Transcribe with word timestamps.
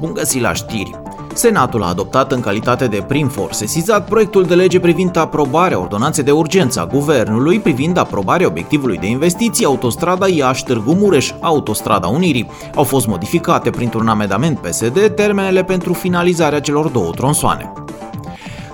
Bun 0.00 0.12
găsit 0.12 0.40
la 0.40 0.52
știri! 0.52 1.00
Senatul 1.34 1.82
a 1.82 1.88
adoptat 1.88 2.32
în 2.32 2.40
calitate 2.40 2.86
de 2.86 3.04
prim 3.08 3.28
for 3.28 3.52
sesizat 3.52 4.08
proiectul 4.08 4.44
de 4.44 4.54
lege 4.54 4.80
privind 4.80 5.16
aprobarea 5.16 5.80
ordonanței 5.80 6.24
de 6.24 6.30
urgență 6.30 6.80
a 6.80 6.86
Guvernului 6.86 7.58
privind 7.58 7.96
aprobarea 7.96 8.46
obiectivului 8.46 8.98
de 8.98 9.06
investiții 9.06 9.64
autostrada 9.64 10.28
Iași-Târgu 10.28 10.92
Mureș, 10.92 11.32
autostrada 11.40 12.06
Unirii. 12.06 12.50
Au 12.74 12.84
fost 12.84 13.06
modificate 13.06 13.70
printr-un 13.70 14.08
amendament 14.08 14.58
PSD 14.58 15.12
termenele 15.14 15.64
pentru 15.64 15.92
finalizarea 15.92 16.60
celor 16.60 16.88
două 16.88 17.10
tronsoane. 17.10 17.72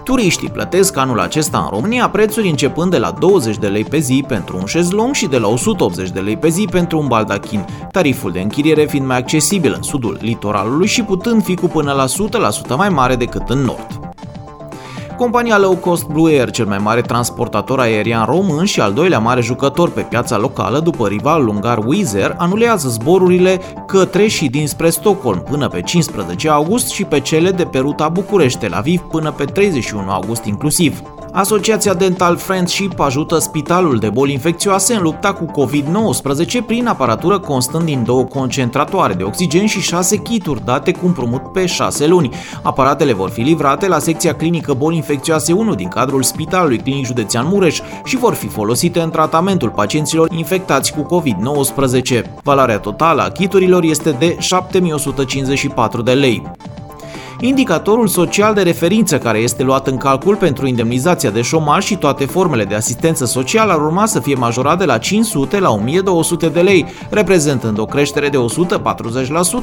Turiștii 0.05 0.51
plătesc 0.51 0.97
anul 0.97 1.21
acesta 1.21 1.59
în 1.59 1.69
România 1.71 2.09
prețuri 2.09 2.49
începând 2.49 2.91
de 2.91 2.99
la 2.99 3.11
20 3.11 3.57
de 3.57 3.67
lei 3.67 3.85
pe 3.85 3.99
zi 3.99 4.25
pentru 4.29 4.57
un 4.57 4.65
șezlong 4.65 5.15
și 5.15 5.27
de 5.27 5.39
la 5.39 5.49
180 5.49 6.11
de 6.11 6.21
lei 6.21 6.37
pe 6.37 6.49
zi 6.49 6.69
pentru 6.71 6.99
un 6.99 7.07
baldachin, 7.07 7.65
tariful 7.91 8.33
de 8.33 8.41
închiriere 8.41 8.85
fiind 8.85 9.07
mai 9.07 9.19
accesibil 9.19 9.73
în 9.77 9.83
sudul 9.83 10.19
litoralului 10.21 10.87
și 10.87 11.03
putând 11.03 11.43
fi 11.43 11.55
cu 11.55 11.67
până 11.67 11.93
la 11.93 12.05
100% 12.75 12.77
mai 12.77 12.89
mare 12.89 13.17
decât 13.17 13.49
în 13.49 13.59
nord. 13.59 14.04
Compania 15.17 15.59
low 15.59 15.77
cost 15.77 16.07
Blue 16.07 16.33
Air, 16.33 16.51
cel 16.51 16.67
mai 16.67 16.79
mare 16.79 17.01
transportator 17.01 17.81
aerian 17.81 18.25
român 18.25 18.65
și 18.65 18.81
al 18.81 18.93
doilea 18.93 19.19
mare 19.19 19.41
jucător 19.41 19.91
pe 19.91 20.01
piața 20.01 20.39
locală 20.39 20.79
după 20.79 21.07
rival 21.07 21.45
lungar 21.45 21.79
Wizz 21.87 22.15
Air, 22.15 22.35
anulează 22.39 22.89
zborurile 22.89 23.61
către 23.87 24.27
și 24.27 24.49
dinspre 24.49 24.91
Stockholm 24.91 25.43
până 25.51 25.69
pe 25.69 25.81
15 25.81 26.49
august 26.49 26.89
și 26.89 27.05
pe 27.05 27.21
cele 27.21 27.51
de 27.51 27.65
pe 27.65 27.79
ruta 27.79 28.09
București-Tel 28.09 28.73
Aviv 28.73 29.01
până 29.01 29.33
pe 29.33 29.45
31 29.45 30.11
august 30.11 30.45
inclusiv. 30.45 31.03
Asociația 31.35 31.95
Dental 31.95 32.37
Friendship 32.37 33.01
ajută 33.01 33.39
Spitalul 33.39 33.99
de 33.99 34.11
Boli 34.11 34.33
Infecțioase 34.33 34.95
în 34.95 35.03
lupta 35.03 35.33
cu 35.33 35.45
COVID-19 35.45 36.67
prin 36.67 36.87
aparatură 36.87 37.39
constând 37.39 37.85
din 37.85 38.05
două 38.05 38.25
concentratoare 38.25 39.15
de 39.15 39.23
oxigen 39.23 39.67
și 39.67 39.81
șase 39.81 40.17
kituri 40.17 40.65
date 40.65 40.93
cu 40.93 41.07
împrumut 41.07 41.53
pe 41.53 41.67
șase 41.67 42.07
luni. 42.07 42.35
Aparatele 42.63 43.13
vor 43.13 43.31
fi 43.31 43.41
livrate 43.41 43.89
la 43.89 43.99
secția 43.99 44.35
clinică 44.35 44.73
Boli 44.75 44.97
Infecțioase 44.97 45.53
1 45.53 45.75
din 45.75 45.89
cadrul 45.89 46.23
Spitalului 46.23 46.79
Clinic 46.79 47.05
Județean 47.05 47.47
Mureș 47.47 47.81
și 48.05 48.17
vor 48.17 48.35
fi 48.35 48.47
folosite 48.47 49.01
în 49.01 49.11
tratamentul 49.11 49.71
pacienților 49.71 50.29
infectați 50.33 50.95
cu 50.95 51.21
COVID-19. 51.21 52.23
Valoarea 52.43 52.79
totală 52.79 53.23
a 53.23 53.31
kiturilor 53.31 53.83
este 53.83 54.11
de 54.11 54.37
7154 54.39 56.03
de 56.03 56.13
lei. 56.13 56.43
Indicatorul 57.41 58.07
social 58.07 58.55
de 58.55 58.63
referință 58.63 59.19
care 59.19 59.39
este 59.39 59.63
luat 59.63 59.87
în 59.87 59.97
calcul 59.97 60.37
pentru 60.37 60.67
indemnizația 60.67 61.31
de 61.31 61.43
șomaj 61.43 61.85
și 61.85 61.97
toate 61.97 62.25
formele 62.25 62.65
de 62.65 62.75
asistență 62.75 63.25
socială 63.25 63.73
ar 63.73 63.81
urma 63.81 64.07
să 64.07 64.21
fie 64.21 64.35
majorat 64.35 64.79
de 64.79 64.85
la 64.85 64.99
500 64.99 65.59
la 65.59 65.71
1200 65.71 66.49
de 66.49 66.61
lei, 66.61 66.87
reprezentând 67.11 67.79
o 67.79 67.85
creștere 67.85 68.29
de 68.29 68.39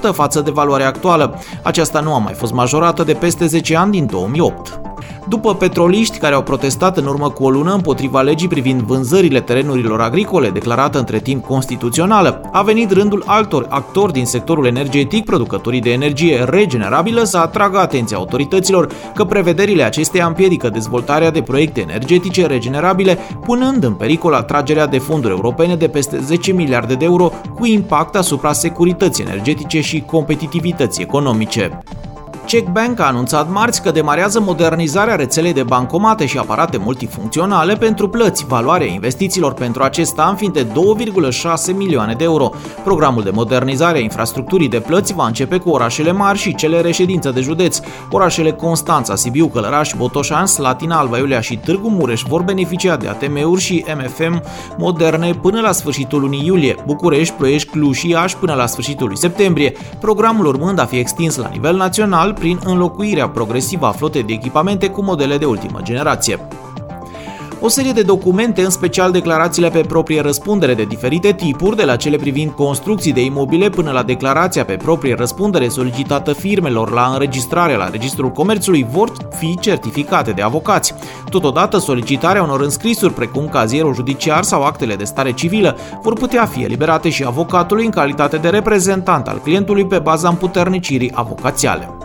140% 0.09 0.13
față 0.13 0.41
de 0.41 0.52
valoarea 0.52 0.88
actuală. 0.88 1.39
Aceasta 1.63 2.00
nu 2.00 2.13
a 2.13 2.17
mai 2.17 2.33
fost 2.33 2.53
majorată 2.53 3.03
de 3.03 3.13
peste 3.13 3.45
10 3.45 3.75
ani 3.78 3.91
din 3.91 4.06
2008. 4.06 4.91
După 5.27 5.55
petroliști 5.55 6.17
care 6.17 6.35
au 6.35 6.44
protestat 6.44 6.97
în 6.97 7.05
urmă 7.05 7.30
cu 7.30 7.44
o 7.44 7.49
lună 7.49 7.73
împotriva 7.73 8.21
legii 8.21 8.47
privind 8.47 8.81
vânzările 8.81 9.39
terenurilor 9.39 10.02
agricole, 10.02 10.49
declarată 10.49 10.99
între 10.99 11.19
timp 11.19 11.45
constituțională, 11.45 12.49
a 12.52 12.61
venit 12.61 12.91
rândul 12.91 13.23
altor 13.25 13.66
actori 13.69 14.13
din 14.13 14.25
sectorul 14.25 14.66
energetic, 14.66 15.25
producătorii 15.25 15.81
de 15.81 15.91
energie 15.91 16.44
regenerabilă, 16.44 17.23
să 17.23 17.38
atragă 17.38 17.79
atenția 17.79 18.17
autorităților 18.17 18.88
că 19.16 19.23
prevederile 19.23 19.83
acesteia 19.83 20.25
împiedică 20.25 20.69
dezvoltarea 20.69 21.31
de 21.31 21.41
proiecte 21.41 21.81
energetice 21.81 22.45
regenerabile, 22.45 23.17
punând 23.45 23.83
în 23.83 23.94
pericol 23.94 24.33
atragerea 24.33 24.88
de 24.88 24.97
fonduri 24.97 25.33
europene 25.33 25.75
de 25.75 25.88
peste 25.88 26.19
10 26.19 26.52
miliarde 26.52 26.94
de 26.94 27.05
euro 27.05 27.31
cu 27.55 27.66
impact 27.66 28.16
asupra 28.16 28.53
securității 28.53 29.23
energetice 29.23 29.81
și 29.81 30.02
competitivității 30.02 31.03
economice. 31.03 31.79
Czech 32.52 32.71
Bank 32.71 32.99
a 32.99 33.03
anunțat 33.05 33.49
marți 33.49 33.81
că 33.81 33.91
demarează 33.91 34.39
modernizarea 34.39 35.16
rețelei 35.16 35.53
de 35.53 35.63
bancomate 35.63 36.25
și 36.25 36.38
aparate 36.38 36.78
multifuncționale 36.78 37.75
pentru 37.75 38.09
plăți. 38.09 38.45
Valoarea 38.45 38.88
investițiilor 38.88 39.53
pentru 39.53 39.84
acest 39.84 40.19
an 40.19 40.35
fiind 40.35 40.53
de 40.53 40.66
2,6 40.66 41.75
milioane 41.75 42.13
de 42.13 42.23
euro. 42.23 42.51
Programul 42.84 43.23
de 43.23 43.29
modernizare 43.29 43.97
a 43.97 44.01
infrastructurii 44.01 44.69
de 44.69 44.79
plăți 44.79 45.13
va 45.13 45.25
începe 45.25 45.57
cu 45.57 45.69
orașele 45.69 46.12
mari 46.12 46.38
și 46.38 46.56
cele 46.56 46.81
reședință 46.81 47.31
de 47.31 47.41
județ. 47.41 47.79
Orașele 48.09 48.51
Constanța, 48.51 49.16
Sibiu, 49.16 49.47
Călăraș, 49.47 49.94
Botoșan, 49.97 50.45
Slatina, 50.45 51.00
Alba 51.00 51.18
Iulia 51.18 51.41
și 51.41 51.57
Târgu 51.57 51.89
Mureș 51.89 52.22
vor 52.28 52.41
beneficia 52.41 52.95
de 52.95 53.07
ATM-uri 53.07 53.62
și 53.62 53.85
MFM 53.97 54.44
moderne 54.78 55.33
până 55.41 55.62
la 55.62 55.72
sfârșitul 55.72 56.22
lunii 56.22 56.45
iulie. 56.45 56.75
București, 56.85 57.33
Ploiești, 57.33 57.69
Cluj 57.69 57.97
și 57.97 58.09
Iași 58.09 58.38
până 58.38 58.53
la 58.53 58.66
sfârșitul 58.66 59.07
lui 59.07 59.18
septembrie. 59.18 59.73
Programul 60.00 60.45
urmând 60.45 60.79
a 60.79 60.85
fi 60.85 60.97
extins 60.97 61.35
la 61.35 61.50
nivel 61.51 61.75
național 61.75 62.39
prin 62.41 62.59
înlocuirea 62.63 63.29
progresivă 63.29 63.85
a 63.85 63.91
flotei 63.91 64.24
de 64.24 64.34
echipamente 64.34 64.90
cu 64.90 65.03
modele 65.03 65.38
de 65.38 65.46
ultimă 65.46 65.79
generație 65.84 66.40
o 67.63 67.68
serie 67.68 67.91
de 67.91 68.02
documente, 68.02 68.63
în 68.63 68.69
special 68.69 69.12
declarațiile 69.12 69.69
pe 69.69 69.81
proprie 69.81 70.22
răspundere 70.22 70.74
de 70.74 70.84
diferite 70.84 71.31
tipuri, 71.31 71.75
de 71.75 71.84
la 71.84 71.96
cele 71.96 72.18
privind 72.18 72.51
construcții 72.51 73.13
de 73.13 73.24
imobile 73.24 73.69
până 73.69 73.91
la 73.91 74.03
declarația 74.03 74.66
pe 74.66 74.75
proprie 74.75 75.16
răspundere 75.16 75.68
solicitată 75.68 76.34
firmelor 76.34 76.91
la 76.91 77.09
înregistrare 77.13 77.75
la 77.75 77.90
Registrul 77.90 78.31
Comerțului, 78.31 78.88
vor 78.91 79.12
fi 79.35 79.57
certificate 79.59 80.31
de 80.31 80.41
avocați. 80.41 80.94
Totodată, 81.30 81.78
solicitarea 81.78 82.44
unor 82.44 82.62
înscrisuri 82.62 83.13
precum 83.13 83.47
cazierul 83.47 83.94
judiciar 83.94 84.44
sau 84.44 84.63
actele 84.63 84.96
de 84.96 85.03
stare 85.03 85.31
civilă 85.31 85.78
vor 86.01 86.13
putea 86.13 86.46
fi 86.46 86.63
eliberate 86.63 87.09
și 87.09 87.24
avocatului 87.25 87.85
în 87.85 87.91
calitate 87.91 88.38
de 88.38 88.50
reprezentant 88.50 89.28
al 89.28 89.40
clientului 89.44 89.85
pe 89.85 90.00
baza 90.00 90.30
împuternicirii 90.30 91.12
avocațiale. 91.16 92.00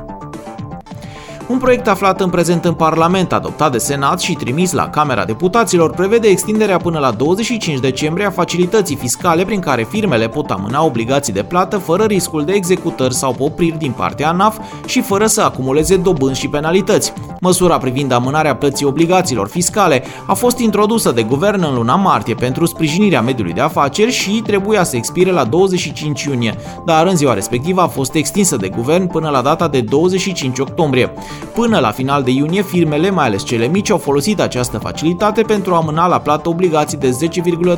Un 1.49 1.59
proiect 1.59 1.89
aflat 1.89 2.21
în 2.21 2.31
prezent 2.31 2.65
în 2.65 2.75
Parlament, 2.75 3.33
adoptat 3.33 3.73
de 3.73 3.79
Senat 3.79 4.21
și 4.21 4.33
trimis 4.33 4.73
la 4.73 4.89
Camera 4.89 5.25
Deputaților, 5.25 5.91
prevede 5.91 6.29
extinderea 6.29 6.77
până 6.77 6.99
la 6.99 7.11
25 7.11 7.79
decembrie 7.79 8.27
a 8.27 8.31
facilității 8.31 8.97
fiscale 8.97 9.45
prin 9.45 9.61
care 9.61 9.87
firmele 9.91 10.29
pot 10.29 10.51
amâna 10.51 10.85
obligații 10.85 11.33
de 11.33 11.43
plată 11.43 11.79
fără 11.79 12.05
riscul 12.05 12.45
de 12.45 12.53
executări 12.53 13.15
sau 13.15 13.33
popriri 13.33 13.79
din 13.79 13.93
partea 13.93 14.29
ANAF 14.29 14.59
și 14.87 15.01
fără 15.01 15.27
să 15.27 15.41
acumuleze 15.41 15.97
dobânzi 15.97 16.41
și 16.41 16.49
penalități. 16.49 17.13
Măsura 17.41 17.79
privind 17.79 18.13
amânarea 18.13 18.57
plății 18.57 18.87
obligațiilor 18.87 19.49
fiscale 19.49 20.03
a 20.27 20.35
fost 20.35 20.59
introdusă 20.59 21.13
de 21.13 21.23
guvern 21.23 21.63
în 21.63 21.75
luna 21.75 21.97
martie 21.97 22.35
pentru 22.35 22.67
sprijinirea 22.67 23.23
mediului 23.23 23.53
de 23.53 23.61
afaceri 23.61 24.11
și 24.11 24.43
trebuia 24.47 24.85
să 24.85 24.97
expire 24.97 25.31
la 25.31 25.45
25 25.45 26.23
iunie, 26.23 26.55
dar 26.85 27.07
în 27.07 27.17
ziua 27.17 27.35
respectivă 27.35 27.81
a 27.81 27.87
fost 27.87 28.15
extinsă 28.15 28.57
de 28.57 28.69
guvern 28.69 29.07
până 29.07 29.29
la 29.29 29.43
data 29.43 29.69
de 29.69 29.81
25 29.81 30.59
octombrie. 30.59 31.13
Până 31.55 31.79
la 31.79 31.91
final 31.91 32.23
de 32.23 32.31
iunie, 32.31 32.63
firmele, 32.63 33.11
mai 33.11 33.27
ales 33.27 33.45
cele 33.45 33.67
mici, 33.67 33.91
au 33.91 33.99
folosit 33.99 34.41
această 34.41 34.79
facilitate 34.79 35.43
pentru 35.43 35.75
a 35.75 35.77
amâna 35.77 36.07
la 36.07 36.21
plată 36.21 36.49
obligații 36.49 36.99
de 36.99 37.17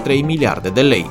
10,3 0.07 0.25
miliarde 0.25 0.69
de 0.69 0.81
lei. 0.81 1.11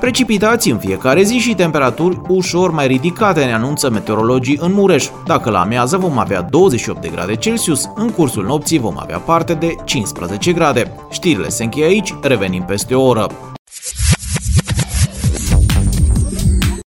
Precipitații 0.00 0.70
în 0.70 0.78
fiecare 0.78 1.22
zi 1.22 1.38
și 1.38 1.54
temperaturi 1.54 2.20
ușor 2.28 2.70
mai 2.70 2.86
ridicate 2.86 3.44
ne 3.44 3.54
anunță 3.54 3.90
meteorologii 3.90 4.58
în 4.60 4.72
Mureș. 4.72 5.08
Dacă 5.26 5.50
la 5.50 5.60
amiază 5.60 5.96
vom 5.96 6.18
avea 6.18 6.42
28 6.42 7.00
de 7.00 7.08
grade 7.08 7.36
Celsius, 7.36 7.90
în 7.94 8.10
cursul 8.10 8.44
nopții 8.44 8.78
vom 8.78 8.94
avea 8.98 9.18
parte 9.18 9.54
de 9.54 9.74
15 9.84 10.52
grade. 10.52 10.92
Știrile 11.10 11.48
se 11.48 11.62
încheie 11.62 11.86
aici, 11.86 12.14
revenim 12.22 12.62
peste 12.62 12.94
o 12.94 13.02
oră. 13.02 13.26